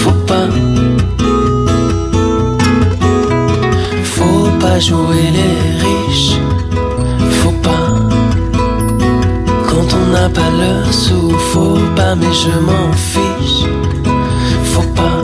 [0.00, 0.48] Faut pas.
[4.04, 5.67] Faut pas jouer les
[10.10, 13.64] n'a pas le sou, faut pas, mais je m'en fiche.
[14.72, 15.20] Faut pas.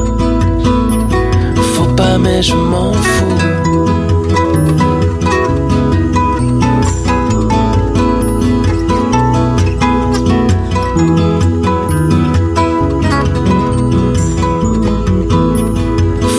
[1.74, 3.38] Faut pas, mais je m'en fous.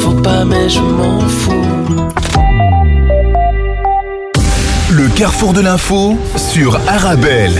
[0.01, 1.51] Faut pas, mais je m'en fous.
[4.91, 7.59] Le carrefour de l'info sur Arabelle.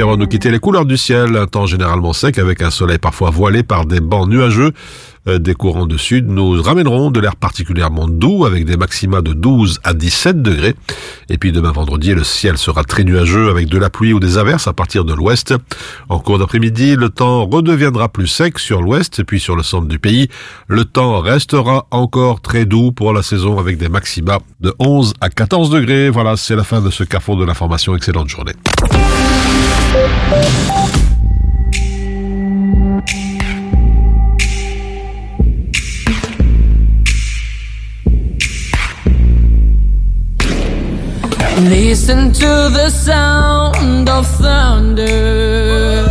[0.00, 2.98] Avant de nous quitter, les couleurs du ciel, un temps généralement sec avec un soleil
[2.98, 4.72] parfois voilé par des bancs nuageux.
[5.28, 9.32] euh, des courants de sud nous ramèneront de l'air particulièrement doux avec des maxima de
[9.32, 10.74] 12 à 17 degrés.
[11.28, 14.38] Et puis demain vendredi, le ciel sera très nuageux avec de la pluie ou des
[14.38, 15.54] averses à partir de l'ouest.
[16.08, 19.98] En cours d'après-midi, le temps redeviendra plus sec sur l'ouest puis sur le centre du
[19.98, 20.28] pays.
[20.66, 25.28] Le temps restera encore très doux pour la saison avec des maxima de 11 à
[25.28, 26.10] 14 degrés.
[26.10, 27.94] Voilà, c'est la fin de ce carrefour de l'information.
[27.96, 28.52] Excellente journée.
[41.60, 46.06] Listen to the sound of thunder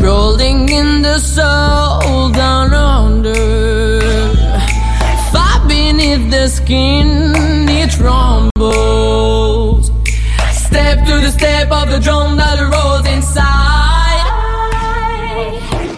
[0.00, 4.00] rolling in the soul down under.
[5.32, 9.01] Far beneath the skin, it rumbles.
[10.72, 14.24] Step to the step of the drum that rolls inside.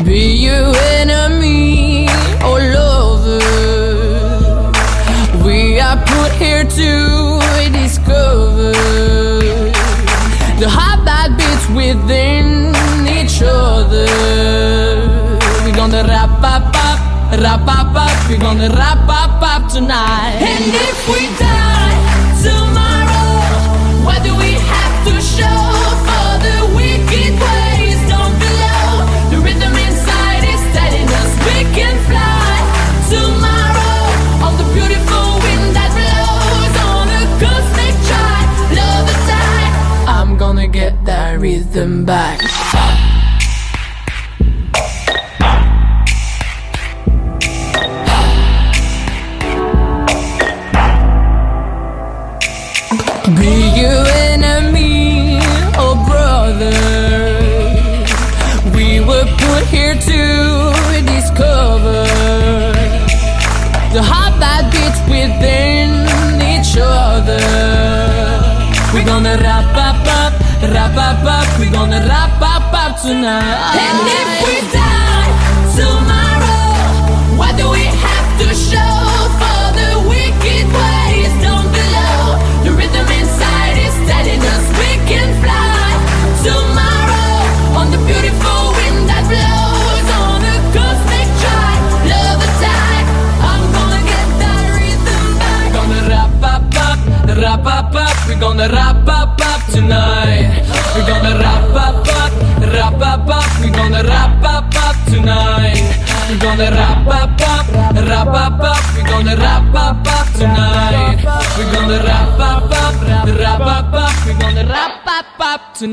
[0.05, 2.09] Be you enemy
[2.43, 3.39] or lover.
[5.47, 8.73] We are put here to discover
[10.59, 12.75] the heart that beats within
[13.07, 14.11] each other.
[15.63, 16.99] We're gonna wrap up, up,
[17.39, 18.29] wrap up, up.
[18.29, 20.43] We're gonna wrap up, up tonight.
[20.43, 21.54] And if we die
[41.75, 42.64] them back.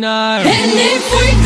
[0.02, 0.48] Tonight.
[0.48, 1.41] And if we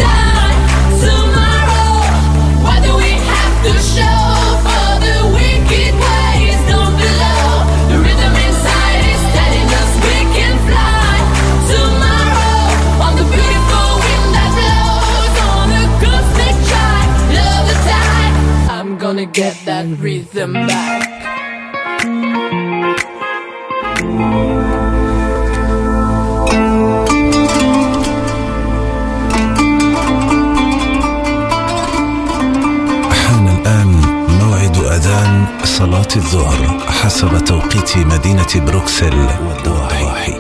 [35.77, 40.33] صلاة الظهر حسب توقيت مدينة بروكسل والضواحي